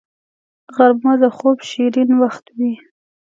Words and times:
غرمه 0.75 1.13
د 1.21 1.23
خوب 1.37 1.57
شیرین 1.69 2.09
وخت 2.21 2.45
وي 2.57 2.73